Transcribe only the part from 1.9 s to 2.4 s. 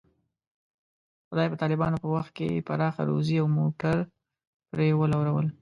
په وخت